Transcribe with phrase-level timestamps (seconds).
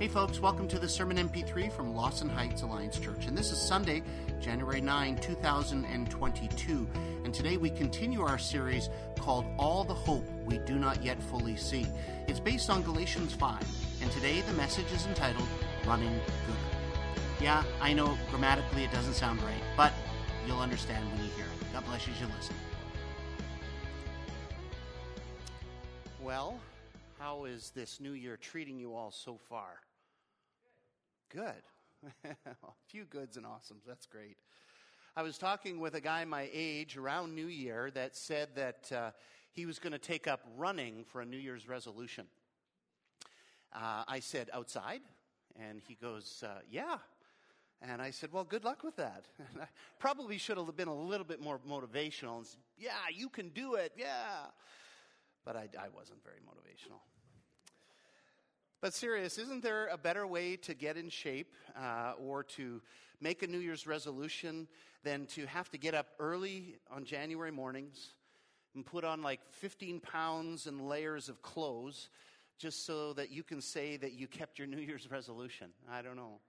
[0.00, 3.26] Hey, folks, welcome to the Sermon MP3 from Lawson Heights Alliance Church.
[3.26, 4.02] And this is Sunday,
[4.40, 6.88] January 9, 2022.
[7.22, 11.54] And today we continue our series called All the Hope We Do Not Yet Fully
[11.54, 11.86] See.
[12.28, 13.62] It's based on Galatians 5.
[14.00, 15.46] And today the message is entitled
[15.86, 16.56] Running Good.
[17.38, 19.92] Yeah, I know grammatically it doesn't sound right, but
[20.46, 21.72] you'll understand when you hear it.
[21.74, 22.56] God bless you as you listen.
[26.22, 26.58] Well,
[27.18, 29.82] how is this new year treating you all so far?
[31.32, 31.62] Good.
[32.24, 32.54] a
[32.88, 33.84] few goods and awesomes.
[33.86, 34.36] That's great.
[35.16, 39.10] I was talking with a guy my age around New Year that said that uh,
[39.52, 42.26] he was going to take up running for a New Year's resolution.
[43.72, 45.02] Uh, I said, outside?
[45.54, 46.96] And he goes, uh, yeah.
[47.80, 49.26] And I said, well, good luck with that.
[49.52, 49.66] And I
[50.00, 53.74] probably should have been a little bit more motivational and said, yeah, you can do
[53.74, 53.92] it.
[53.96, 54.46] Yeah.
[55.44, 56.98] But I, I wasn't very motivational.
[58.80, 62.80] But serious, isn't there a better way to get in shape uh, or to
[63.20, 64.66] make a New Year's resolution
[65.04, 68.14] than to have to get up early on January mornings
[68.74, 72.08] and put on like 15 pounds and layers of clothes
[72.58, 75.72] just so that you can say that you kept your New Year's resolution?
[75.90, 76.40] I don't know.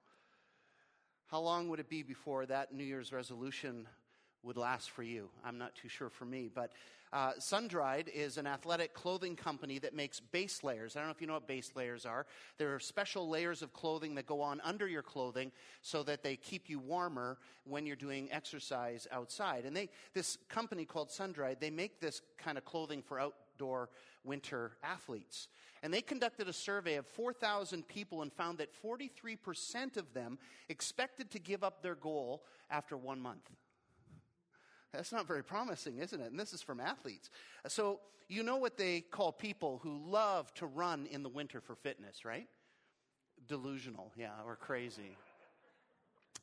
[1.28, 3.90] How long would it be before that New Year's resolution
[4.44, 5.30] would last for you?
[5.46, 6.72] I'm not too sure for me, but
[7.14, 10.96] uh, Sundried is an athletic clothing company that makes base layers.
[10.96, 12.26] I don't know if you know what base layers are.
[12.58, 16.38] There are special layers of clothing that go on under your clothing so that they
[16.38, 19.66] keep you warmer when you're doing exercise outside.
[19.66, 23.90] And they, this company called Sundried, they make this kind of clothing for outdoor
[24.24, 25.50] winter athletes.
[25.84, 30.38] And they conducted a survey of 4,000 people and found that 43% of them
[30.70, 33.50] expected to give up their goal after one month.
[34.94, 36.32] That's not very promising, isn't it?
[36.32, 37.30] And this is from athletes.
[37.68, 41.76] So, you know what they call people who love to run in the winter for
[41.76, 42.48] fitness, right?
[43.48, 45.18] Delusional, yeah, or crazy.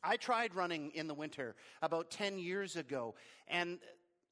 [0.02, 3.14] I tried running in the winter about 10 years ago,
[3.48, 3.78] and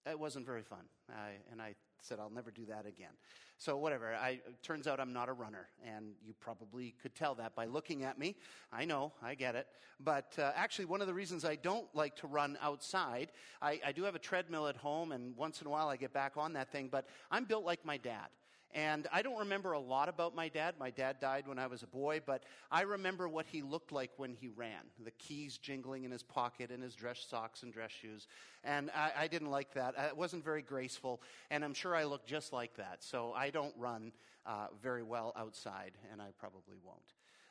[0.08, 0.84] it wasn't very fun.
[1.10, 3.12] I, and I said, I'll never do that again.
[3.58, 4.14] So whatever.
[4.14, 8.04] I, turns out I'm not a runner, and you probably could tell that by looking
[8.04, 8.36] at me.
[8.72, 9.66] I know, I get it.
[9.98, 13.92] But uh, actually, one of the reasons I don't like to run outside, I, I
[13.92, 16.52] do have a treadmill at home, and once in a while I get back on
[16.52, 16.88] that thing.
[16.90, 18.28] But I'm built like my dad.
[18.76, 20.74] And I don't remember a lot about my dad.
[20.78, 24.10] My dad died when I was a boy, but I remember what he looked like
[24.18, 24.82] when he ran.
[25.02, 28.26] The keys jingling in his pocket and his dress socks and dress shoes.
[28.64, 29.94] And I, I didn't like that.
[30.10, 33.02] It wasn't very graceful, and I'm sure I look just like that.
[33.02, 34.12] So I don't run
[34.44, 37.00] uh, very well outside, and I probably won't.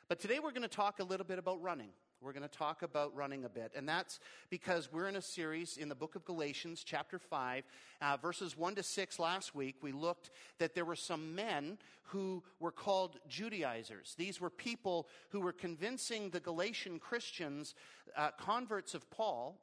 [0.07, 1.89] But today we're going to talk a little bit about running.
[2.21, 3.73] We're going to talk about running a bit.
[3.75, 7.63] And that's because we're in a series in the book of Galatians, chapter 5,
[8.01, 9.19] uh, verses 1 to 6.
[9.19, 14.15] Last week, we looked that there were some men who were called Judaizers.
[14.17, 17.75] These were people who were convincing the Galatian Christians,
[18.15, 19.57] uh, converts of Paul,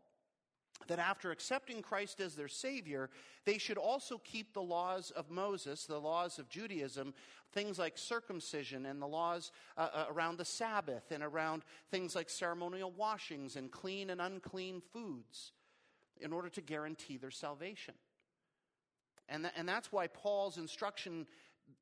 [0.88, 3.10] that after accepting Christ as their Savior,
[3.44, 7.14] they should also keep the laws of Moses, the laws of Judaism,
[7.52, 12.30] things like circumcision and the laws uh, uh, around the Sabbath and around things like
[12.30, 15.52] ceremonial washings and clean and unclean foods
[16.20, 17.94] in order to guarantee their salvation.
[19.28, 21.26] And, th- and that's why Paul's instruction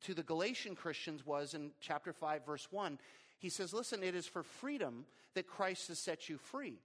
[0.02, 2.98] to the Galatian Christians was in chapter 5, verse 1.
[3.38, 6.78] He says, Listen, it is for freedom that Christ has set you free.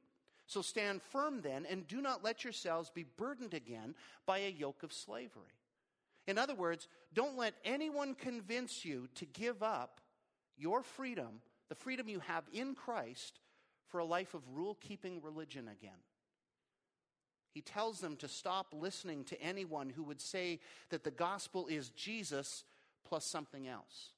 [0.47, 3.95] So stand firm then, and do not let yourselves be burdened again
[4.25, 5.41] by a yoke of slavery.
[6.27, 10.01] In other words, don't let anyone convince you to give up
[10.57, 13.39] your freedom, the freedom you have in Christ,
[13.87, 15.99] for a life of rule keeping religion again.
[17.53, 21.89] He tells them to stop listening to anyone who would say that the gospel is
[21.89, 22.63] Jesus
[23.07, 24.11] plus something else.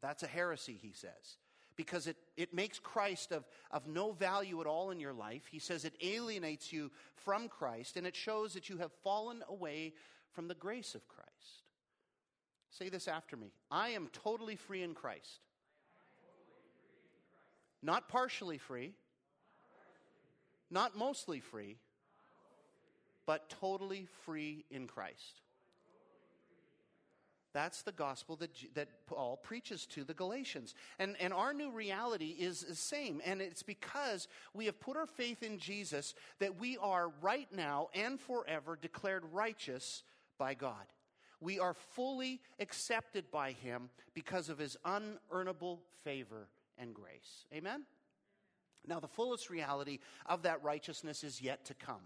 [0.00, 1.36] That's a heresy, he says
[1.84, 5.42] because it, it makes Christ of, of no value at all in your life.
[5.50, 6.90] He says it alienates you
[7.24, 9.94] from Christ and it shows that you have fallen away
[10.32, 11.64] from the grace of Christ.
[12.70, 15.40] Say this after me I am totally free in Christ.
[17.82, 18.92] Not partially free,
[20.70, 21.78] not mostly free,
[23.26, 25.40] but totally free in Christ.
[27.52, 30.74] That's the gospel that, that Paul preaches to the Galatians.
[30.98, 33.20] And, and our new reality is the same.
[33.24, 37.88] And it's because we have put our faith in Jesus that we are right now
[37.94, 40.02] and forever declared righteous
[40.38, 40.86] by God.
[41.40, 47.46] We are fully accepted by Him because of His unearnable favor and grace.
[47.52, 47.82] Amen?
[48.86, 52.00] Now, the fullest reality of that righteousness is yet to come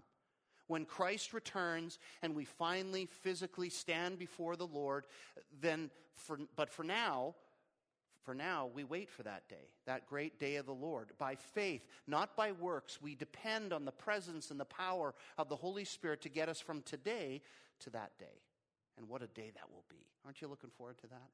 [0.67, 5.05] when Christ returns and we finally physically stand before the Lord,
[5.61, 7.35] then for, but for now,
[8.27, 11.13] For now, we wait for that day, that great day of the Lord.
[11.17, 15.55] By faith, not by works, we depend on the presence and the power of the
[15.55, 17.41] Holy Spirit to get us from today
[17.79, 18.41] to that day.
[18.97, 20.05] And what a day that will be.
[20.25, 21.29] Aren't you looking forward to that?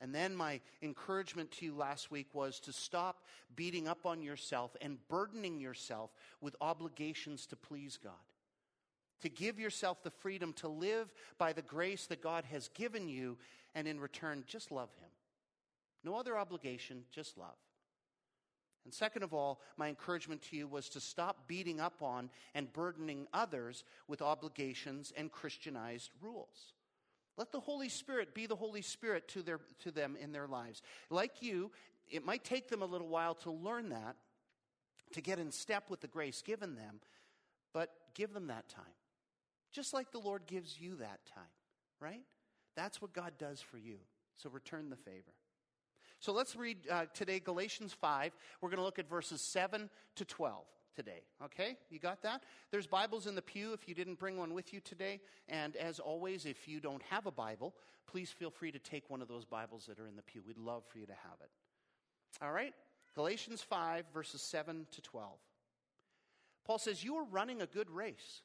[0.00, 3.22] And then my encouragement to you last week was to stop
[3.54, 6.10] beating up on yourself and burdening yourself
[6.40, 8.12] with obligations to please God.
[9.20, 13.36] To give yourself the freedom to live by the grace that God has given you,
[13.74, 15.10] and in return, just love Him.
[16.02, 17.58] No other obligation, just love.
[18.86, 22.72] And second of all, my encouragement to you was to stop beating up on and
[22.72, 26.72] burdening others with obligations and Christianized rules.
[27.40, 30.82] Let the Holy Spirit be the Holy Spirit to, their, to them in their lives.
[31.08, 31.70] Like you,
[32.06, 34.16] it might take them a little while to learn that,
[35.14, 37.00] to get in step with the grace given them,
[37.72, 38.84] but give them that time.
[39.72, 41.44] Just like the Lord gives you that time,
[41.98, 42.24] right?
[42.76, 43.96] That's what God does for you.
[44.36, 45.32] So return the favor.
[46.18, 48.36] So let's read uh, today Galatians 5.
[48.60, 51.22] We're going to look at verses 7 to 12 today.
[51.44, 51.76] Okay?
[51.90, 52.42] You got that?
[52.70, 55.20] There's Bibles in the pew if you didn't bring one with you today.
[55.48, 57.74] And as always, if you don't have a Bible,
[58.06, 60.42] please feel free to take one of those Bibles that are in the pew.
[60.46, 61.50] We'd love for you to have it.
[62.42, 62.74] All right?
[63.14, 65.30] Galatians 5, verses 7 to 12.
[66.64, 68.42] Paul says, You are running a good race.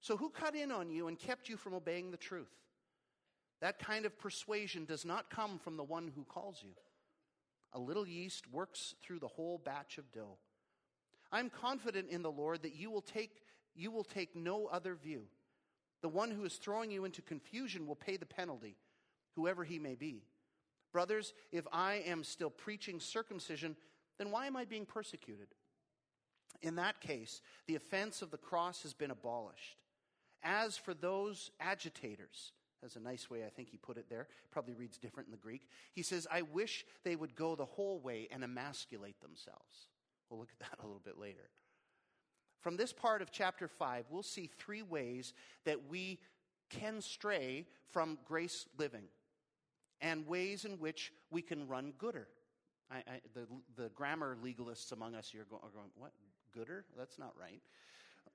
[0.00, 2.52] So who cut in on you and kept you from obeying the truth?
[3.60, 6.72] That kind of persuasion does not come from the one who calls you.
[7.72, 10.38] A little yeast works through the whole batch of dough.
[11.32, 13.42] I'm confident in the Lord that you will take,
[13.74, 15.22] you will take no other view.
[16.02, 18.76] The one who is throwing you into confusion will pay the penalty,
[19.34, 20.22] whoever he may be.
[20.92, 23.76] Brothers, if I am still preaching circumcision,
[24.18, 25.48] then why am I being persecuted?
[26.62, 29.76] In that case, the offense of the cross has been abolished.
[30.42, 34.28] As for those agitators, that's a nice way, I think he put it there.
[34.50, 35.68] Probably reads different in the Greek.
[35.92, 39.88] He says, I wish they would go the whole way and emasculate themselves.
[40.30, 41.50] We'll look at that a little bit later.
[42.60, 45.34] From this part of chapter 5, we'll see three ways
[45.64, 46.18] that we
[46.68, 49.04] can stray from grace living
[50.00, 52.28] and ways in which we can run gooder.
[52.90, 53.46] I, I, the,
[53.76, 56.12] the grammar legalists among us here are going, What?
[56.52, 56.84] Gooder?
[56.96, 57.60] That's not right.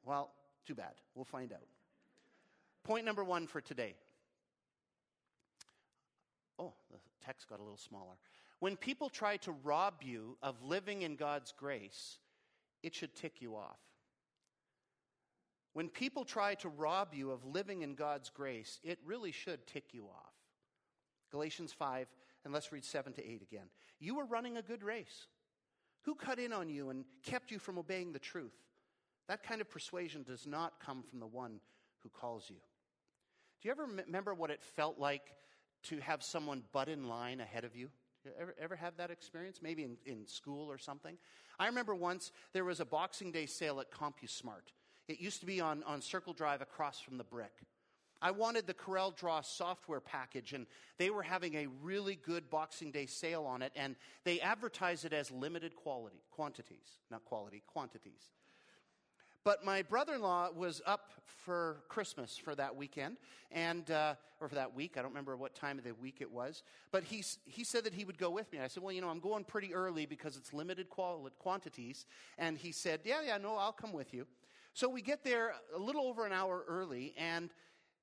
[0.04, 0.32] Well,
[0.66, 0.94] too bad.
[1.16, 1.68] We'll find out.
[2.84, 3.96] Point number one for today
[6.62, 8.14] Oh, the text got a little smaller.
[8.60, 12.20] When people try to rob you of living in God's grace,
[12.84, 13.80] it should tick you off.
[15.74, 19.86] When people try to rob you of living in God's grace, it really should tick
[19.92, 20.34] you off.
[21.32, 22.08] Galatians 5,
[22.46, 23.68] and let's read 7 to 8 again.
[24.00, 25.28] You were running a good race.
[26.04, 28.54] Who cut in on you and kept you from obeying the truth?
[29.28, 31.62] That kind of persuasion does not come from the one
[32.04, 32.58] who calls you.
[33.62, 35.34] Do you ever remember what it felt like
[35.84, 37.90] to have someone butt in line ahead of you?
[38.40, 39.60] ever, ever have that experience?
[39.62, 41.18] Maybe in, in school or something?
[41.60, 44.74] I remember once there was a Boxing Day sale at CompuSmart.
[45.08, 47.54] It used to be on, on Circle Drive across from the brick.
[48.22, 50.68] I wanted the Corel Draw software package, and
[51.00, 55.14] they were having a really good Boxing Day sale on it, and they advertised it
[55.14, 58.32] as limited quality, quantities, not quality, quantities.
[59.44, 63.18] But my brother in law was up for Christmas for that weekend,
[63.52, 64.98] and, uh, or for that week.
[64.98, 66.62] I don't remember what time of the week it was.
[66.92, 68.60] But he, he said that he would go with me.
[68.60, 72.06] I said, Well, you know, I'm going pretty early because it's limited quantities.
[72.38, 74.28] And he said, Yeah, yeah, no, I'll come with you.
[74.74, 77.50] So we get there a little over an hour early, and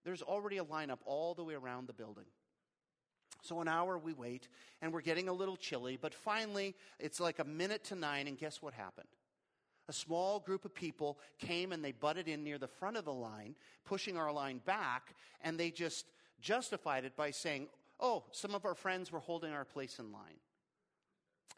[0.04, 2.26] there's already a lineup all the way around the building.
[3.42, 4.48] So an hour we wait,
[4.82, 8.36] and we're getting a little chilly, but finally it's like a minute to nine, and
[8.36, 9.08] guess what happened?
[9.88, 13.12] A small group of people came and they butted in near the front of the
[13.12, 13.54] line,
[13.84, 16.06] pushing our line back, and they just
[16.40, 17.68] justified it by saying,
[18.00, 20.38] Oh, some of our friends were holding our place in line.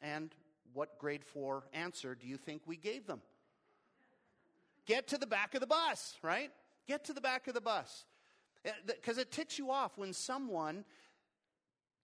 [0.01, 0.35] And
[0.73, 3.21] what grade four answer do you think we gave them?
[4.87, 6.51] Get to the back of the bus, right?
[6.87, 8.07] Get to the back of the bus.
[8.87, 10.85] Because eh, it ticks you off when someone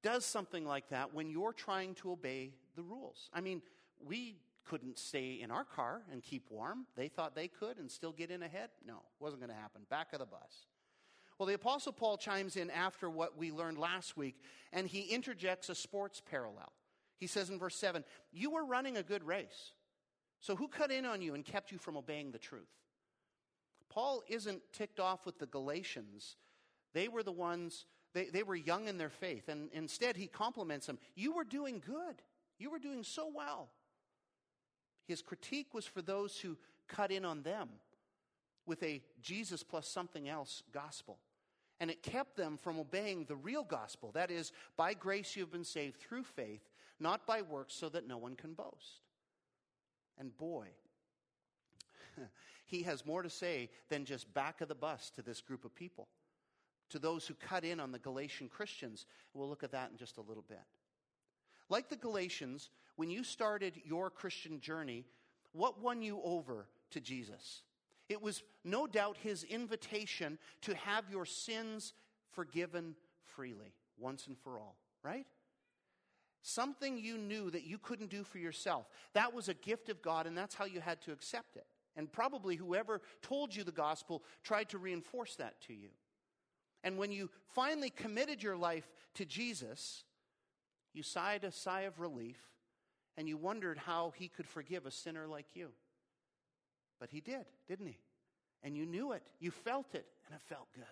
[0.03, 3.31] does something like that when you're trying to obey the rules.
[3.33, 3.63] I mean,
[4.07, 4.37] we
[4.69, 6.87] couldn't stay in our car and keep warm.
[6.97, 8.71] They thought they could and still get in ahead.
[8.87, 9.83] No, wasn't going to happen.
[9.89, 10.67] Back of the bus.
[11.39, 14.37] Well, the Apostle Paul chimes in after what we learned last week,
[14.73, 16.73] and he interjects a sports parallel.
[17.19, 19.73] He says in verse 7 You were running a good race.
[20.41, 22.69] So who cut in on you and kept you from obeying the truth?
[23.89, 26.37] Paul isn't ticked off with the Galatians.
[26.93, 29.49] They were the ones, they, they were young in their faith.
[29.49, 30.99] And instead, he compliments them.
[31.15, 32.23] You were doing good.
[32.59, 33.71] You were doing so well.
[35.07, 36.57] His critique was for those who
[36.89, 37.69] cut in on them
[38.67, 41.19] with a Jesus plus something else gospel.
[41.79, 44.11] And it kept them from obeying the real gospel.
[44.13, 48.09] That is, by grace you have been saved through faith, not by works, so that
[48.09, 49.03] no one can boast.
[50.19, 50.69] And boy,
[52.65, 55.75] he has more to say than just back of the bus to this group of
[55.75, 56.09] people,
[56.91, 59.05] to those who cut in on the Galatian Christians.
[59.35, 60.65] We'll look at that in just a little bit.
[61.69, 65.05] Like the Galatians, when you started your Christian journey,
[65.53, 67.63] what won you over to Jesus?
[68.09, 71.93] It was no doubt his invitation to have your sins
[72.33, 75.27] forgiven freely, once and for all, right?
[76.43, 78.87] Something you knew that you couldn't do for yourself.
[79.15, 81.67] That was a gift of God, and that's how you had to accept it.
[81.97, 85.89] And probably whoever told you the gospel tried to reinforce that to you.
[86.85, 90.05] And when you finally committed your life to Jesus,
[90.93, 92.39] you sighed a sigh of relief
[93.17, 95.71] and you wondered how he could forgive a sinner like you.
[97.01, 97.99] But he did, didn't he?
[98.63, 100.85] And you knew it, you felt it, and it felt good.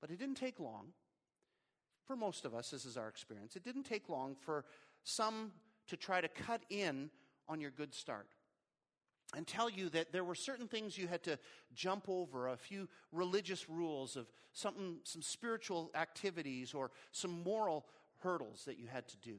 [0.00, 0.88] But it didn't take long.
[2.06, 3.56] For most of us, this is our experience.
[3.56, 4.64] It didn't take long for
[5.04, 5.52] some
[5.88, 7.10] to try to cut in
[7.48, 8.28] on your good start
[9.36, 11.38] and tell you that there were certain things you had to
[11.74, 17.84] jump over, a few religious rules of something, some spiritual activities or some moral
[18.20, 19.36] hurdles that you had to do.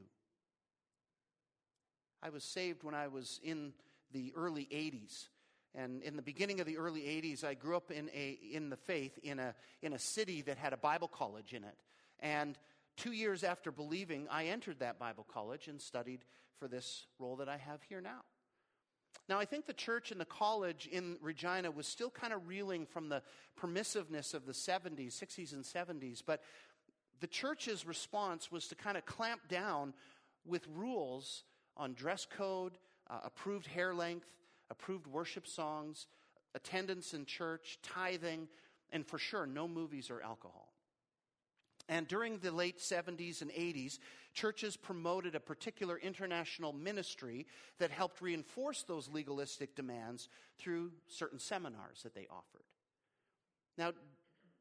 [2.22, 3.72] I was saved when I was in
[4.12, 5.28] the early 80s.
[5.74, 8.76] And in the beginning of the early 80s, I grew up in, a, in the
[8.76, 11.76] faith in a, in a city that had a Bible college in it.
[12.18, 12.58] And
[12.96, 16.24] two years after believing, I entered that Bible college and studied
[16.58, 18.22] for this role that I have here now.
[19.28, 22.84] Now, I think the church and the college in Regina was still kind of reeling
[22.84, 23.22] from the
[23.60, 26.42] permissiveness of the 70s, 60s, and 70s, but
[27.20, 29.94] the church's response was to kind of clamp down
[30.44, 31.44] with rules
[31.80, 32.74] on dress code,
[33.08, 34.28] uh, approved hair length,
[34.70, 36.06] approved worship songs,
[36.54, 38.46] attendance in church, tithing,
[38.92, 40.68] and for sure, no movies or alcohol.
[41.88, 43.98] And during the late 70s and 80s,
[44.32, 47.46] churches promoted a particular international ministry
[47.78, 52.64] that helped reinforce those legalistic demands through certain seminars that they offered.
[53.76, 53.92] Now,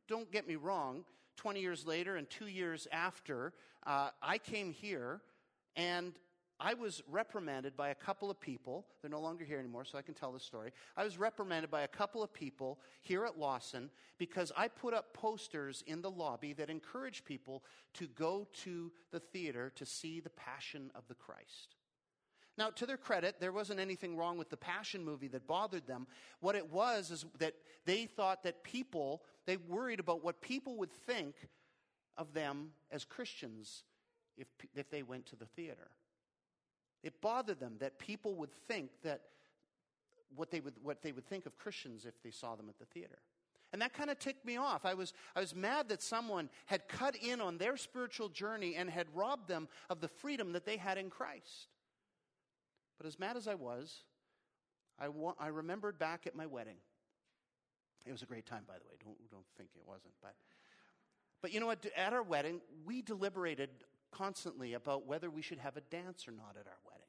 [0.08, 1.04] don't get me wrong,
[1.38, 3.54] 20 years later and two years after,
[3.86, 5.22] uh, I came here
[5.76, 6.14] and
[6.60, 8.86] I was reprimanded by a couple of people.
[9.02, 10.72] They're no longer here anymore, so I can tell the story.
[10.98, 15.14] I was reprimanded by a couple of people here at Lawson because I put up
[15.14, 17.64] posters in the lobby that encouraged people
[17.94, 21.76] to go to the theater to see The Passion of the Christ.
[22.58, 26.08] Now, to their credit, there wasn't anything wrong with the Passion movie that bothered them.
[26.42, 27.54] What it was is that
[27.86, 31.36] they thought that people, they worried about what people would think
[32.18, 33.84] of them as Christians
[34.38, 35.90] if, if they went to the theater.
[37.04, 39.22] It bothered them that people would think that
[40.36, 42.86] what they would, what they would think of Christians if they saw them at the
[42.86, 43.20] theater.
[43.72, 44.84] And that kind of ticked me off.
[44.84, 48.90] I was, I was mad that someone had cut in on their spiritual journey and
[48.90, 51.68] had robbed them of the freedom that they had in Christ.
[52.98, 54.04] But as mad as I was,
[55.00, 56.78] I, wa- I remembered back at my wedding.
[58.06, 58.96] It was a great time, by the way.
[59.04, 60.14] Don't, don't think it wasn't.
[60.22, 60.34] But,
[61.42, 61.86] but you know what?
[61.96, 63.70] At our wedding, we deliberated
[64.12, 67.08] constantly about whether we should have a dance or not at our wedding.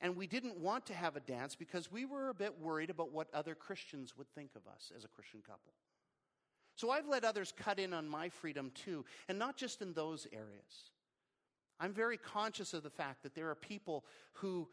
[0.00, 3.12] And we didn't want to have a dance because we were a bit worried about
[3.12, 5.72] what other Christians would think of us as a Christian couple.
[6.74, 10.26] So I've let others cut in on my freedom too, and not just in those
[10.32, 10.90] areas.
[11.80, 14.04] I'm very conscious of the fact that there are people
[14.34, 14.68] who,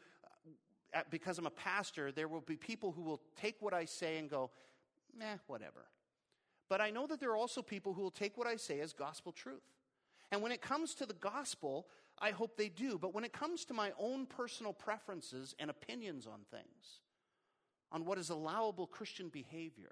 [0.94, 4.18] uh, because I'm a pastor, there will be people who will take what I say
[4.18, 4.52] and go,
[5.22, 5.86] eh, whatever.
[6.70, 8.94] But I know that there are also people who will take what I say as
[8.94, 9.64] gospel truth.
[10.34, 11.86] And when it comes to the gospel,
[12.18, 12.98] I hope they do.
[12.98, 17.02] But when it comes to my own personal preferences and opinions on things,
[17.92, 19.92] on what is allowable Christian behavior,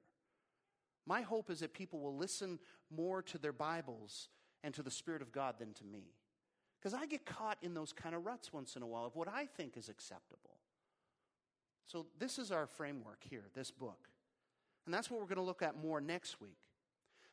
[1.06, 2.58] my hope is that people will listen
[2.90, 4.30] more to their Bibles
[4.64, 6.16] and to the Spirit of God than to me.
[6.80, 9.28] Because I get caught in those kind of ruts once in a while of what
[9.28, 10.58] I think is acceptable.
[11.86, 14.08] So, this is our framework here, this book.
[14.88, 16.58] And that's what we're going to look at more next week.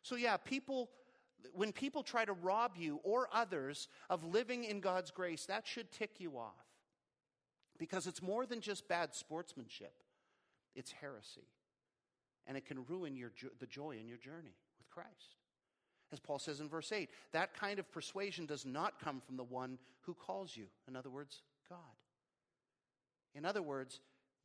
[0.03, 0.91] So, yeah, people
[1.52, 5.90] when people try to rob you or others of living in God's grace, that should
[5.92, 6.66] tick you off.
[7.78, 10.02] Because it's more than just bad sportsmanship,
[10.75, 11.49] it's heresy.
[12.47, 13.30] And it can ruin your,
[13.61, 15.37] the joy in your journey with Christ.
[16.11, 19.45] As Paul says in verse 8, that kind of persuasion does not come from the
[19.45, 20.64] one who calls you.
[20.88, 21.78] In other words, God.
[23.35, 24.00] In other words,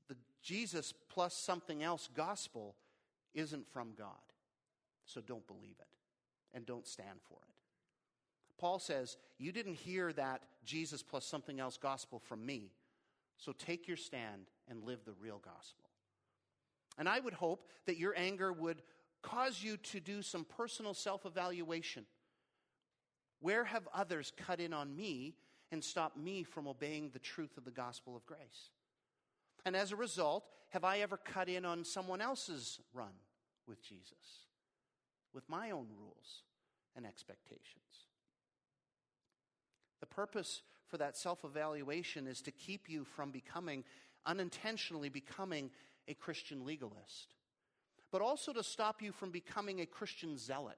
[0.09, 2.75] the Jesus plus something else gospel
[3.33, 4.09] isn't from God.
[5.05, 6.02] So don't believe it
[6.53, 7.53] and don't stand for it.
[8.57, 12.71] Paul says, You didn't hear that Jesus plus something else gospel from me,
[13.37, 15.89] so take your stand and live the real gospel.
[16.97, 18.81] And I would hope that your anger would
[19.21, 22.05] cause you to do some personal self evaluation.
[23.39, 25.35] Where have others cut in on me
[25.71, 28.69] and stopped me from obeying the truth of the gospel of grace?
[29.65, 33.13] And as a result, have I ever cut in on someone else's run
[33.67, 34.47] with Jesus,
[35.33, 36.43] with my own rules
[36.95, 38.07] and expectations?
[39.99, 43.83] The purpose for that self evaluation is to keep you from becoming,
[44.25, 45.71] unintentionally becoming,
[46.07, 47.35] a Christian legalist,
[48.11, 50.77] but also to stop you from becoming a Christian zealot,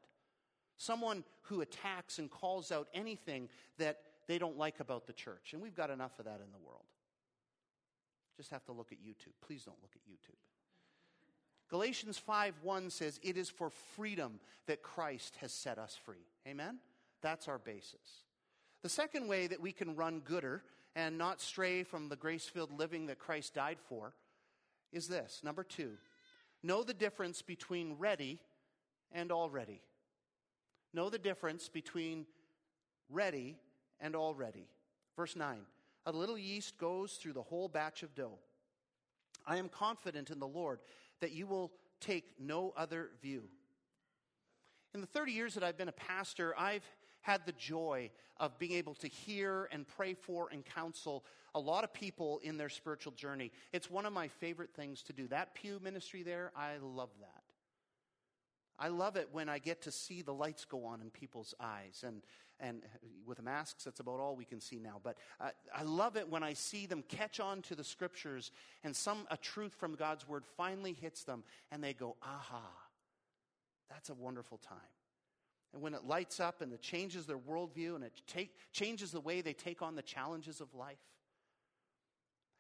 [0.78, 3.98] someone who attacks and calls out anything that
[4.28, 5.54] they don't like about the church.
[5.54, 6.86] And we've got enough of that in the world.
[8.38, 9.34] Just have to look at YouTube.
[9.46, 10.38] Please don't look at YouTube.
[11.70, 16.26] Galatians 5 1 says, It is for freedom that Christ has set us free.
[16.48, 16.80] Amen?
[17.22, 18.24] That's our basis.
[18.84, 20.64] The second way that we can run gooder
[20.96, 24.14] and not stray from the grace filled living that Christ died for
[24.94, 25.42] is this.
[25.44, 25.92] Number two,
[26.64, 28.40] know the difference between ready
[29.12, 29.82] and already.
[30.94, 32.26] Know the difference between
[33.10, 33.58] ready
[34.00, 34.68] and already.
[35.16, 35.60] Verse 9
[36.06, 38.40] A little yeast goes through the whole batch of dough.
[39.48, 40.80] I am confident in the Lord
[41.22, 41.72] that you will
[42.02, 43.44] take no other view.
[44.94, 46.86] In the 30 years that I've been a pastor, I've
[47.22, 51.84] had the joy of being able to hear and pray for and counsel a lot
[51.84, 53.52] of people in their spiritual journey.
[53.74, 55.28] It's one of my favorite things to do.
[55.28, 57.44] That pew ministry there, I love that.
[58.78, 62.04] I love it when I get to see the lights go on in people's eyes.
[62.06, 62.22] And,
[62.60, 62.84] and
[63.26, 65.00] with masks, that's about all we can see now.
[65.04, 68.52] But uh, I love it when I see them catch on to the scriptures
[68.84, 72.64] and some a truth from God's word finally hits them and they go, aha.
[73.90, 74.78] That's a wonderful time.
[75.74, 79.20] And when it lights up and it changes their worldview and it take, changes the
[79.20, 80.98] way they take on the challenges of life.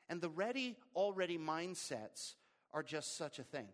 [0.10, 2.36] And the ready, already mindsets
[2.74, 3.70] are just such a thing.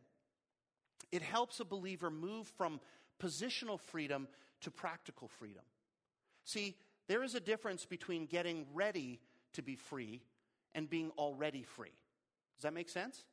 [1.11, 2.79] It helps a believer move from
[3.21, 4.27] positional freedom
[4.61, 5.63] to practical freedom.
[6.43, 6.75] See,
[7.07, 9.19] there is a difference between getting ready
[9.53, 10.21] to be free
[10.73, 11.93] and being already free.
[12.57, 13.23] Does that make sense?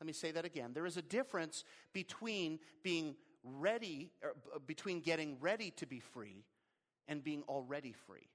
[0.00, 0.72] Let me say that again.
[0.72, 4.34] There is a difference between being ready, er,
[4.66, 6.44] between getting ready to be free
[7.08, 8.28] and being already free.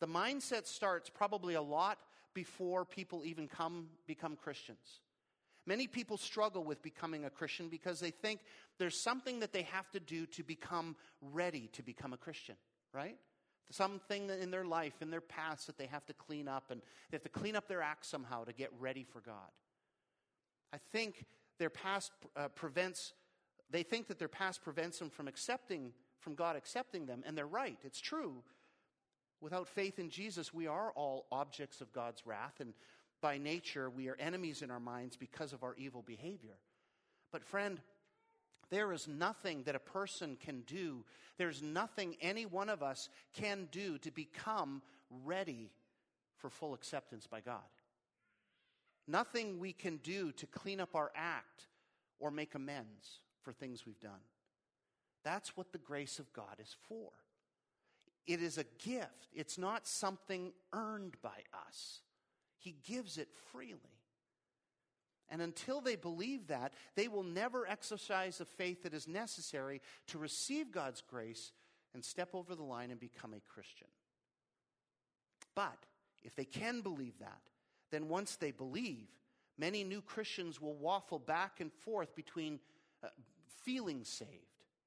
[0.00, 1.98] The mindset starts probably a lot
[2.34, 5.00] before people even come become Christians.
[5.66, 8.40] Many people struggle with becoming a Christian because they think
[8.78, 12.56] there's something that they have to do to become ready to become a Christian,
[12.96, 13.16] right?
[13.70, 16.80] Something in their life, in their past, that they have to clean up, and
[17.10, 19.50] they have to clean up their act somehow to get ready for God.
[20.72, 21.26] I think
[21.58, 23.12] their past uh, prevents
[23.70, 27.46] they think that their past prevents them from accepting, from God accepting them, and they're
[27.46, 27.78] right.
[27.82, 28.42] It's true.
[29.40, 32.74] Without faith in Jesus, we are all objects of God's wrath, and
[33.20, 36.58] by nature, we are enemies in our minds because of our evil behavior.
[37.32, 37.80] But, friend,
[38.70, 41.04] there is nothing that a person can do,
[41.38, 44.82] there's nothing any one of us can do to become
[45.24, 45.70] ready
[46.36, 47.60] for full acceptance by God.
[49.06, 51.66] Nothing we can do to clean up our act
[52.18, 54.12] or make amends for things we've done.
[55.22, 57.10] That's what the grace of God is for.
[58.26, 62.00] It is a gift, it's not something earned by us.
[62.58, 63.78] He gives it freely.
[65.28, 70.18] And until they believe that, they will never exercise the faith that is necessary to
[70.18, 71.52] receive God's grace
[71.94, 73.88] and step over the line and become a Christian.
[75.54, 75.86] But
[76.22, 77.40] if they can believe that,
[77.90, 79.08] then once they believe,
[79.58, 82.60] many new Christians will waffle back and forth between
[83.02, 83.08] uh,
[83.64, 84.30] feeling saved.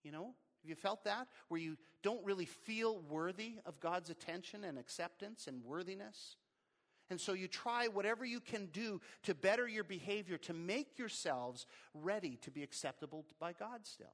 [0.04, 0.34] You know?
[0.62, 1.28] Have you felt that?
[1.47, 6.36] Where you don't really feel worthy of God's attention and acceptance and worthiness?
[7.10, 11.65] And so you try whatever you can do to better your behavior, to make yourselves
[11.93, 14.13] ready to be acceptable by God still.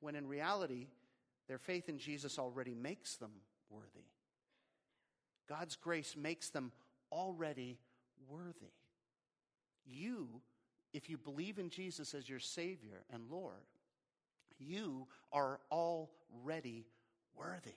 [0.00, 0.88] When in reality,
[1.48, 3.32] their faith in Jesus already makes them
[3.70, 4.04] worthy.
[5.48, 6.72] God's grace makes them
[7.10, 7.78] already
[8.28, 8.72] worthy.
[9.86, 10.42] You
[10.96, 13.66] if you believe in Jesus as your Savior and Lord,
[14.58, 16.86] you are already
[17.34, 17.74] worthy.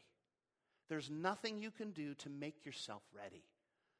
[0.89, 3.43] There's nothing you can do to make yourself ready.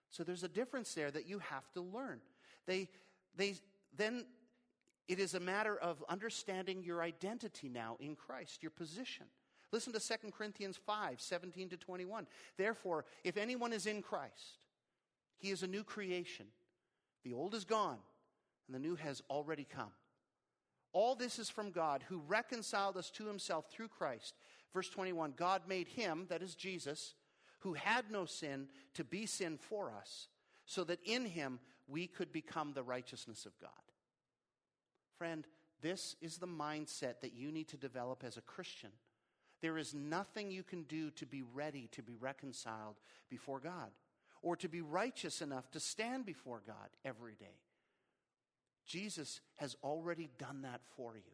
[0.10, 2.20] So there's a difference there that you have to learn.
[2.66, 2.90] They,
[3.36, 3.56] they,
[3.96, 4.26] then
[5.08, 9.28] it is a matter of understanding your identity now in Christ, your position.
[9.72, 12.26] Listen to 2 Corinthians 5 17 to 21.
[12.58, 14.58] Therefore, if anyone is in Christ,
[15.38, 16.48] he is a new creation.
[17.24, 18.00] The old is gone,
[18.68, 19.92] and the new has already come.
[20.92, 24.36] All this is from God who reconciled us to himself through Christ.
[24.74, 27.14] Verse 21 God made him, that is Jesus,
[27.60, 30.28] who had no sin, to be sin for us,
[30.66, 33.72] so that in him we could become the righteousness of God.
[35.18, 35.46] Friend,
[35.82, 38.92] This is the mindset that you need to develop as a Christian.
[39.62, 42.96] There is nothing you can do to be ready to be reconciled
[43.30, 43.92] before God
[44.42, 47.60] or to be righteous enough to stand before God every day.
[48.86, 51.34] Jesus has already done that for you.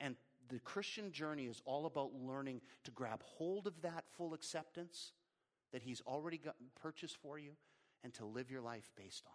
[0.00, 0.16] And
[0.48, 5.12] the Christian journey is all about learning to grab hold of that full acceptance
[5.72, 7.52] that He's already got, purchased for you
[8.04, 9.32] and to live your life based on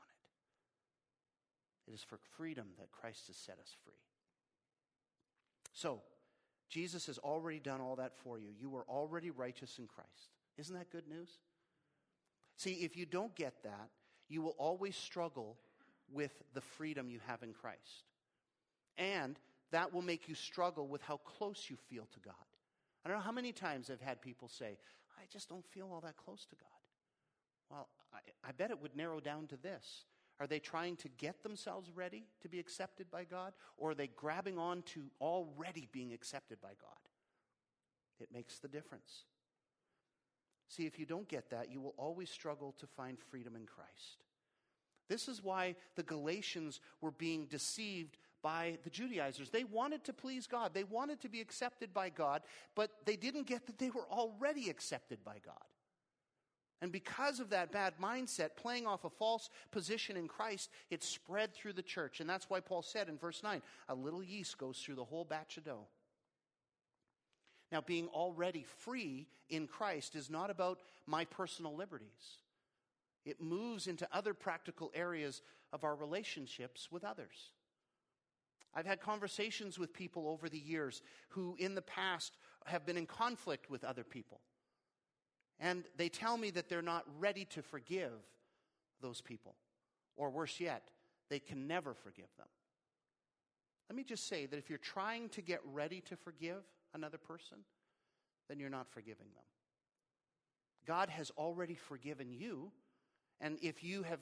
[1.87, 1.91] it.
[1.91, 3.93] It is for freedom that Christ has set us free.
[5.73, 6.01] So,
[6.69, 8.49] Jesus has already done all that for you.
[8.59, 10.33] You are already righteous in Christ.
[10.57, 11.29] Isn't that good news?
[12.57, 13.89] See, if you don't get that,
[14.27, 15.57] you will always struggle
[16.11, 18.03] with the freedom you have in Christ.
[18.97, 19.39] And
[19.71, 22.33] that will make you struggle with how close you feel to God.
[23.03, 24.77] I don't know how many times I've had people say,
[25.17, 26.67] I just don't feel all that close to God.
[27.69, 30.05] Well, I, I bet it would narrow down to this.
[30.39, 33.53] Are they trying to get themselves ready to be accepted by God?
[33.77, 36.99] Or are they grabbing on to already being accepted by God?
[38.19, 39.25] It makes the difference.
[40.69, 44.23] See, if you don't get that, you will always struggle to find freedom in Christ.
[45.09, 48.17] This is why the Galatians were being deceived
[48.47, 49.49] by the Judaizers.
[49.49, 52.43] They wanted to please God, they wanted to be accepted by God,
[52.75, 55.65] but they didn't get that they were already accepted by God.
[56.81, 61.53] And because of that bad mindset, playing off a false position in Christ, it spread
[61.53, 62.21] through the church.
[62.21, 65.25] And that's why Paul said in verse 9 a little yeast goes through the whole
[65.25, 65.87] batch of dough.
[67.69, 72.37] Now, being already free in Christ is not about my personal liberties.
[73.25, 75.41] It moves into other practical areas
[75.73, 77.51] of our relationships with others.
[78.77, 82.37] I've had conversations with people over the years who, in the past,
[82.67, 84.39] have been in conflict with other people.
[85.59, 88.11] And they tell me that they're not ready to forgive
[89.01, 89.55] those people.
[90.15, 90.91] Or worse yet,
[91.27, 92.45] they can never forgive them.
[93.89, 96.61] Let me just say that if you're trying to get ready to forgive
[96.93, 97.57] another person,
[98.47, 99.43] then you're not forgiving them.
[100.85, 102.71] God has already forgiven you,
[103.41, 104.19] and if you have,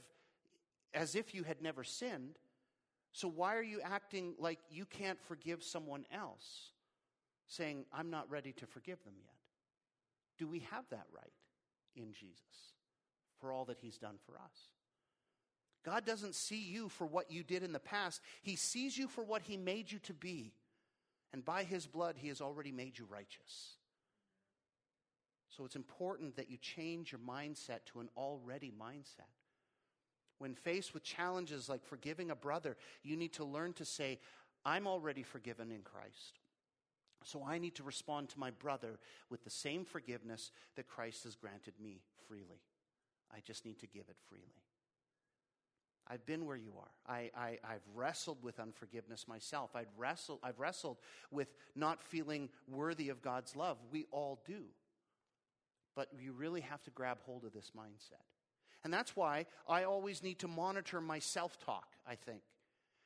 [0.93, 2.37] as if you had never sinned,
[3.15, 6.71] so why are you acting like you can't forgive someone else,
[7.47, 9.31] saying, I'm not ready to forgive them yet?
[10.37, 11.31] Do we have that right
[11.95, 12.73] in Jesus
[13.39, 14.57] for all that he's done for us?
[15.85, 18.19] God doesn't see you for what you did in the past.
[18.41, 20.51] He sees you for what he made you to be.
[21.31, 23.77] And by his blood, he has already made you righteous.
[25.55, 29.31] So it's important that you change your mindset to an already mindset.
[30.37, 34.19] When faced with challenges like forgiving a brother, you need to learn to say,
[34.65, 36.39] I'm already forgiven in Christ.
[37.23, 41.35] So I need to respond to my brother with the same forgiveness that Christ has
[41.35, 42.61] granted me freely.
[43.33, 44.43] I just need to give it freely.
[46.07, 47.13] I've been where you are.
[47.13, 49.71] I, I, have wrestled with unforgiveness myself.
[49.75, 50.97] I've wrestled, I've wrestled
[51.31, 53.77] with not feeling worthy of God's love.
[53.91, 54.65] We all do.
[55.95, 58.21] But you really have to grab hold of this mindset.
[58.85, 62.41] And that's why I always need to monitor my self talk, I think.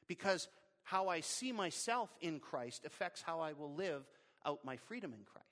[0.07, 0.49] Because
[0.83, 4.03] how I see myself in Christ affects how I will live
[4.45, 5.47] out my freedom in Christ.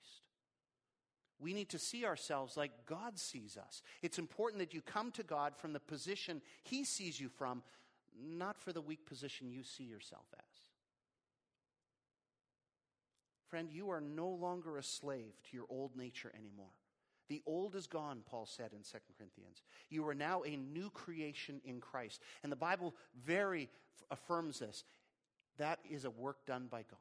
[1.40, 3.82] We need to see ourselves like God sees us.
[4.02, 7.62] It's important that you come to God from the position He sees you from,
[8.22, 10.58] not for the weak position you see yourself as.
[13.48, 16.77] Friend, you are no longer a slave to your old nature anymore.
[17.28, 19.62] The old is gone, Paul said in 2 Corinthians.
[19.90, 22.22] You are now a new creation in Christ.
[22.42, 23.68] And the Bible very
[24.10, 24.84] affirms this.
[25.58, 26.98] That is a work done by God.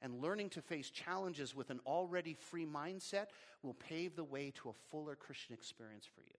[0.00, 3.26] And learning to face challenges with an already free mindset
[3.62, 6.38] will pave the way to a fuller Christian experience for you.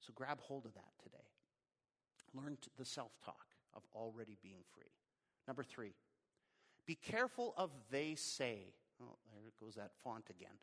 [0.00, 1.16] So grab hold of that today.
[2.34, 4.90] Learn the self talk of already being free.
[5.46, 5.94] Number three,
[6.86, 8.74] be careful of they say.
[9.00, 10.56] Oh, there goes that font again.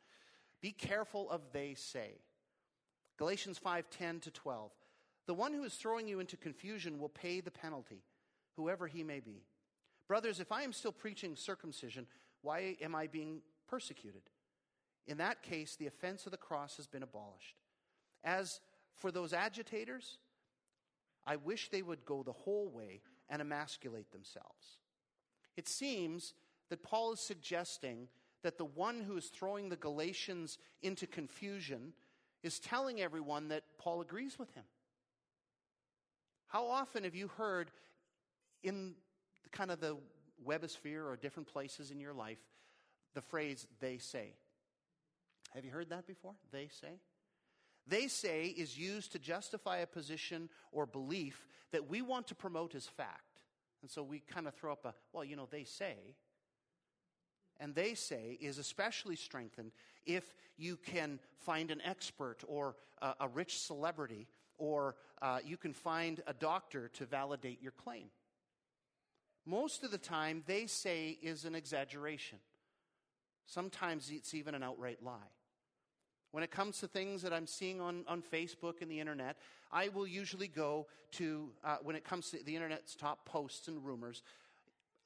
[0.61, 2.21] Be careful of they say.
[3.17, 4.71] Galatians 5:10 to 12.
[5.25, 8.03] The one who is throwing you into confusion will pay the penalty,
[8.55, 9.45] whoever he may be.
[10.07, 12.07] Brothers, if I am still preaching circumcision,
[12.41, 14.23] why am I being persecuted?
[15.07, 17.55] In that case, the offense of the cross has been abolished.
[18.23, 18.59] As
[18.95, 20.17] for those agitators,
[21.25, 24.79] I wish they would go the whole way and emasculate themselves.
[25.55, 26.33] It seems
[26.69, 28.09] that Paul is suggesting
[28.43, 31.93] that the one who is throwing the Galatians into confusion
[32.43, 34.63] is telling everyone that Paul agrees with him.
[36.47, 37.71] How often have you heard
[38.63, 38.95] in
[39.51, 39.97] kind of the
[40.45, 42.39] webosphere or different places in your life
[43.13, 44.33] the phrase they say?
[45.53, 46.33] Have you heard that before?
[46.51, 46.99] They say?
[47.87, 52.75] They say is used to justify a position or belief that we want to promote
[52.75, 53.41] as fact.
[53.81, 55.95] And so we kind of throw up a, well, you know, they say.
[57.61, 59.71] And they say is especially strengthened
[60.05, 66.21] if you can find an expert or a, rich celebrity or uh, you can find
[66.27, 68.07] a doctor to validate your claim.
[69.45, 72.39] Most of the time, they say is an exaggeration.
[73.45, 75.31] Sometimes it's even an outright lie.
[76.31, 79.37] When it comes to things that I'm seeing on, on Facebook and the internet,
[79.71, 83.83] I will usually go to, uh, when it comes to the internet's top posts and
[83.83, 84.23] rumors,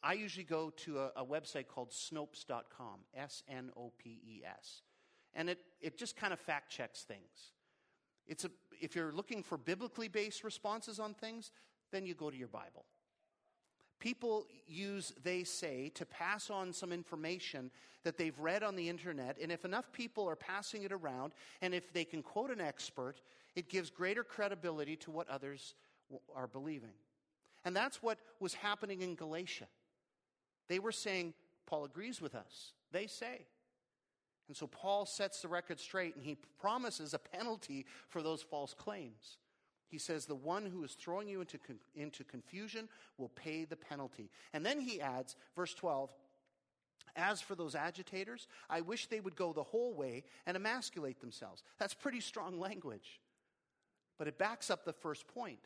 [0.06, 4.84] I usually go to a, a website called Snopes.com, S N O P E S.
[5.34, 7.54] And it, it just kind of fact checks things.
[8.28, 11.52] It's a, if you're looking for biblically based responses on things,
[11.92, 12.86] then you go to your Bible.
[14.00, 17.72] People use they say to pass on some information
[18.04, 21.74] that they've read on the internet, and if enough people are passing it around, and
[21.74, 23.22] if they can quote an expert,
[23.56, 25.74] it gives greater credibility to what others
[26.36, 26.94] are believing.
[27.64, 29.66] And that's what was happening in Galatia.
[30.68, 31.34] They were saying,
[31.66, 32.74] Paul agrees with us.
[32.92, 33.46] They say.
[34.48, 38.74] And so Paul sets the record straight and he promises a penalty for those false
[38.74, 39.38] claims.
[39.88, 41.58] He says, The one who is throwing you into,
[41.96, 44.30] into confusion will pay the penalty.
[44.54, 46.12] And then he adds, verse 12,
[47.16, 51.64] As for those agitators, I wish they would go the whole way and emasculate themselves.
[51.80, 53.20] That's pretty strong language.
[54.18, 55.60] But it backs up the first point.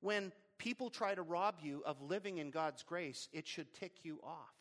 [0.00, 4.20] When people try to rob you of living in God's grace, it should tick you
[4.22, 4.54] off.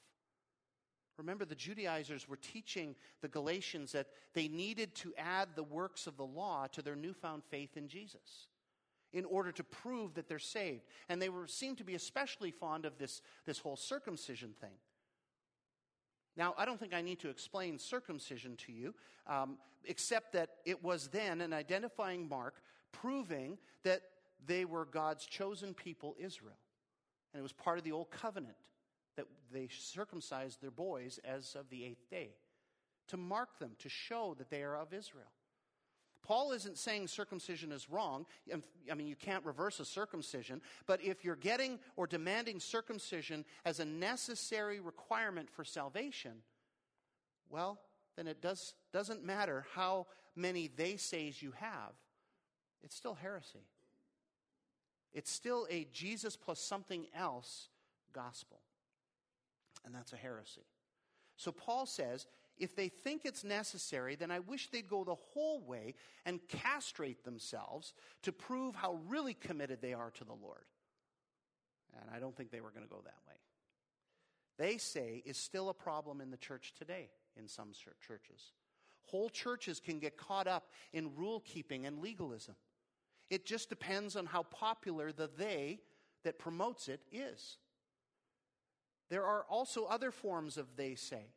[1.17, 6.17] Remember, the Judaizers were teaching the Galatians that they needed to add the works of
[6.17, 8.47] the law to their newfound faith in Jesus
[9.13, 10.85] in order to prove that they're saved.
[11.07, 14.73] And they were, seemed to be especially fond of this, this whole circumcision thing.
[16.35, 18.95] Now, I don't think I need to explain circumcision to you,
[19.27, 22.55] um, except that it was then an identifying mark
[22.91, 24.01] proving that
[24.45, 26.57] they were God's chosen people, Israel.
[27.33, 28.55] And it was part of the old covenant
[29.15, 32.29] that they circumcised their boys as of the eighth day
[33.07, 35.31] to mark them, to show that they are of Israel.
[36.21, 38.25] Paul isn't saying circumcision is wrong.
[38.89, 43.81] I mean, you can't reverse a circumcision, but if you're getting or demanding circumcision as
[43.81, 46.31] a necessary requirement for salvation,
[47.49, 47.77] well,
[48.15, 51.91] then it does, doesn't matter how many they says you have.
[52.83, 53.67] It's still heresy.
[55.13, 57.69] It's still a Jesus plus something else
[58.13, 58.59] gospel.
[59.85, 60.65] And that's a heresy.
[61.37, 62.25] So Paul says
[62.57, 65.95] if they think it's necessary, then I wish they'd go the whole way
[66.25, 70.65] and castrate themselves to prove how really committed they are to the Lord.
[71.99, 73.35] And I don't think they were going to go that way.
[74.57, 77.71] They say is still a problem in the church today in some
[78.07, 78.51] churches.
[79.05, 82.55] Whole churches can get caught up in rule keeping and legalism.
[83.29, 85.79] It just depends on how popular the they
[86.23, 87.57] that promotes it is.
[89.09, 91.33] There are also other forms of they say.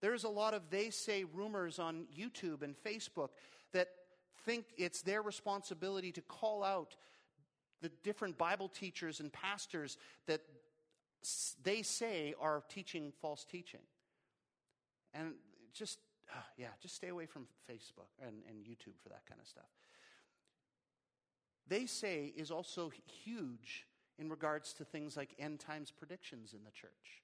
[0.00, 3.30] There's a lot of they say rumors on YouTube and Facebook
[3.72, 3.88] that
[4.44, 6.96] think it's their responsibility to call out
[7.82, 10.40] the different Bible teachers and pastors that
[11.62, 13.80] they say are teaching false teaching.
[15.14, 15.34] And
[15.72, 15.98] just,
[16.32, 19.70] uh, yeah, just stay away from Facebook and, and YouTube for that kind of stuff.
[21.68, 22.90] They say is also
[23.24, 23.86] huge
[24.18, 27.22] in regards to things like end times predictions in the church.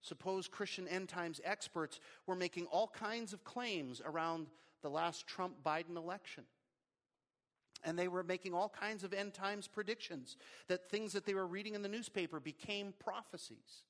[0.00, 4.46] Suppose Christian end times experts were making all kinds of claims around
[4.82, 6.44] the last Trump Biden election.
[7.84, 10.36] And they were making all kinds of end times predictions
[10.68, 13.84] that things that they were reading in the newspaper became prophecies.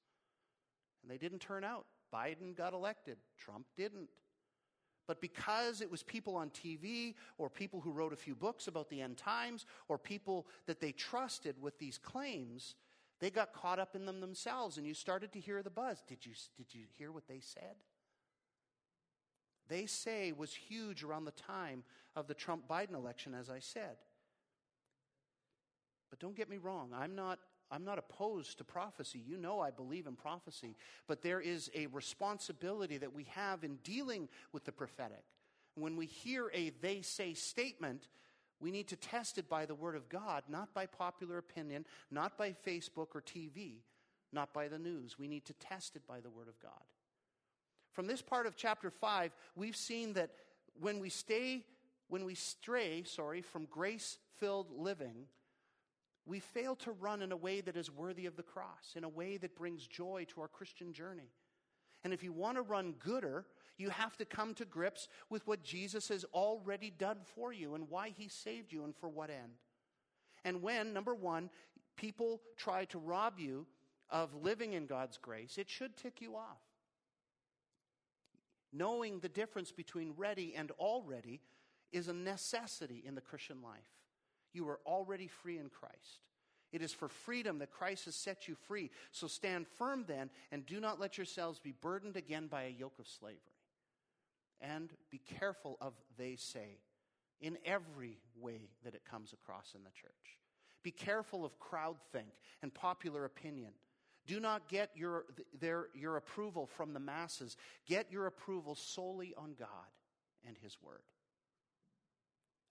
[1.03, 1.87] And they didn't turn out.
[2.13, 4.09] Biden got elected, Trump didn't.
[5.09, 8.91] But because it was people on TV or people who wrote a few books about
[8.91, 12.77] the end times or people that they trusted with these claims,
[13.19, 16.03] they got caught up in them themselves, and you started to hear the buzz.
[16.07, 17.77] Did you, did you hear what they said?
[19.69, 23.97] They say was huge around the time of the Trump Biden election, as I said.
[26.11, 27.39] But don't get me wrong, I'm not,
[27.71, 29.23] I'm not opposed to prophecy.
[29.27, 30.77] You know I believe in prophecy.
[31.07, 35.25] But there is a responsibility that we have in dealing with the prophetic.
[35.75, 38.09] When we hear a they say statement,
[38.61, 42.37] we need to test it by the Word of God, not by popular opinion, not
[42.37, 43.77] by Facebook or TV,
[44.33, 45.19] not by the news.
[45.19, 46.73] We need to test it by the Word of God.
[47.93, 50.31] From this part of chapter 5, we've seen that
[50.81, 51.65] when we stay,
[52.09, 55.27] when we stray, sorry, from grace filled living,
[56.29, 59.09] we fail to run in a way that is worthy of the cross, in a
[59.09, 61.33] way that brings joy to our Christian journey.
[62.05, 63.47] And if you want to run gooder,
[63.79, 67.89] you have to come to grips with what Jesus has already done for you and
[67.89, 69.55] why he saved you and for what end.
[70.45, 71.49] And when, number one,
[71.97, 73.67] people try to rob you
[74.11, 76.61] of living in God's grace, it should tick you off.
[78.71, 81.41] Knowing the difference between ready and already
[81.91, 83.98] is a necessity in the Christian life.
[84.59, 86.25] You are already free in Christ.
[86.73, 88.91] It is for freedom that Christ has set you free.
[89.13, 92.99] So stand firm then, and do not let yourselves be burdened again by a yoke
[92.99, 93.39] of slavery.
[94.61, 96.81] And be careful of they say
[97.41, 100.39] in every way that it comes across in the church.
[100.83, 103.71] Be careful of crowdthink and popular opinion.
[104.27, 105.27] Do not get your,
[105.61, 107.57] their, your approval from the masses.
[107.87, 109.69] Get your approval solely on God
[110.45, 111.05] and His Word.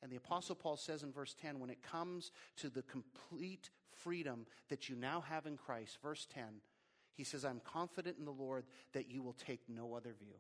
[0.02, 4.46] And the Apostle Paul says in verse 10 when it comes to the complete freedom
[4.70, 6.44] that you now have in Christ, verse 10,
[7.14, 10.36] he says, I'm confident in the Lord that you will take no other view.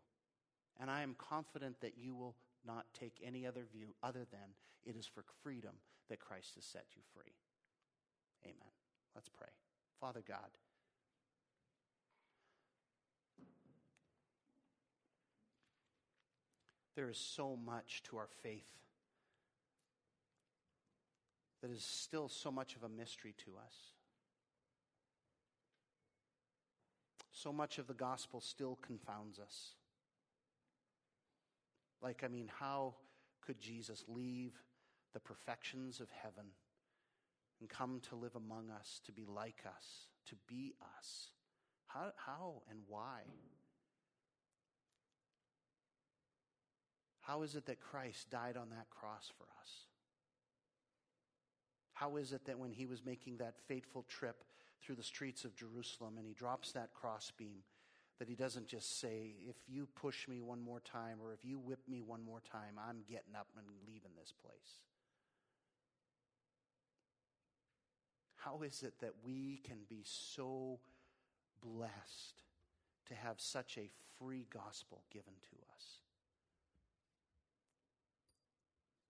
[0.79, 4.53] And I am confident that you will not take any other view other than
[4.85, 5.73] it is for freedom
[6.09, 7.33] that Christ has set you free.
[8.43, 8.55] Amen.
[9.15, 9.47] Let's pray.
[9.99, 10.37] Father God,
[16.95, 18.67] there is so much to our faith
[21.67, 23.75] that is still so much of a mystery to us.
[27.31, 29.75] So much of the gospel still confounds us.
[32.01, 32.95] Like, I mean, how
[33.45, 34.53] could Jesus leave
[35.13, 36.45] the perfections of heaven
[37.59, 41.27] and come to live among us, to be like us, to be us?
[41.87, 43.21] How, how and why?
[47.21, 49.71] How is it that Christ died on that cross for us?
[51.99, 54.43] How is it that when he was making that fateful trip
[54.83, 57.63] through the streets of Jerusalem and he drops that crossbeam,
[58.19, 61.57] that he doesn't just say, if you push me one more time or if you
[61.57, 64.83] whip me one more time, I'm getting up and leaving this place?
[68.35, 70.79] How is it that we can be so
[71.63, 72.43] blessed
[73.07, 75.85] to have such a free gospel given to us?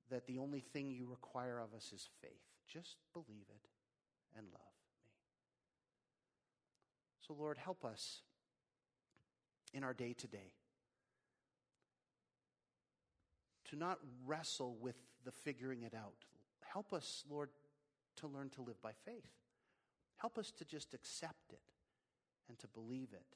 [0.09, 2.46] That the only thing you require of us is faith.
[2.71, 3.69] Just believe it
[4.37, 5.03] and love me.
[7.25, 8.21] So, Lord, help us
[9.73, 10.53] in our day to day
[13.69, 16.25] to not wrestle with the figuring it out.
[16.61, 17.49] Help us, Lord,
[18.17, 19.31] to learn to live by faith.
[20.17, 21.71] Help us to just accept it
[22.47, 23.35] and to believe it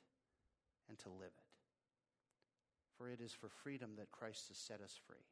[0.90, 1.52] and to live it.
[2.98, 5.26] For it is for freedom that Christ has set us free.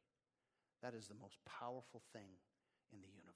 [0.82, 2.28] That is the most powerful thing
[2.92, 3.29] in the universe.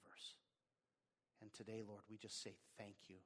[1.41, 3.17] And today, Lord, we just say thank you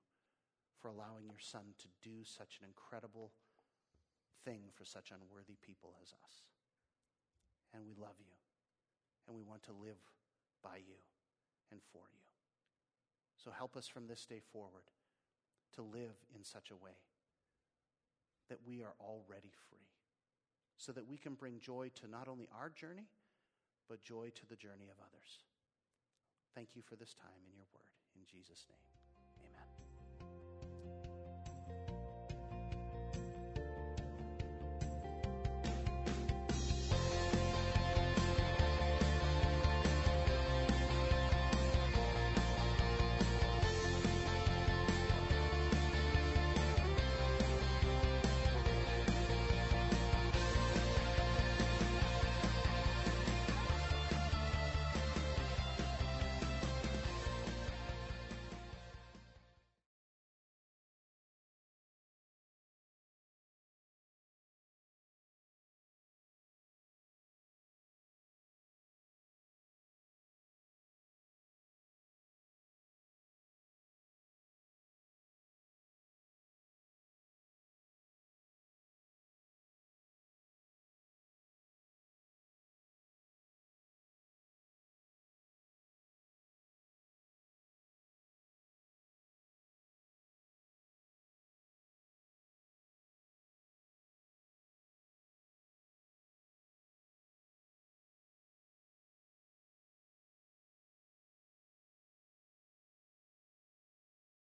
[0.82, 3.32] for allowing your Son to do such an incredible
[4.46, 6.34] thing for such unworthy people as us.
[7.74, 8.34] And we love you.
[9.28, 10.00] And we want to live
[10.64, 10.98] by you
[11.72, 12.26] and for you.
[13.38, 14.90] So help us from this day forward
[15.76, 16.98] to live in such a way
[18.50, 19.86] that we are already free.
[20.78, 23.08] So that we can bring joy to not only our journey,
[23.88, 25.44] but joy to the journey of others.
[26.56, 27.99] Thank you for this time in your word.
[28.20, 28.99] In Jesus' name.